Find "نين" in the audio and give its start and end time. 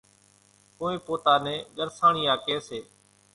1.43-1.57